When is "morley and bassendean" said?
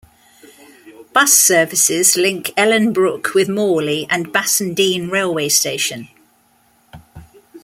3.47-5.11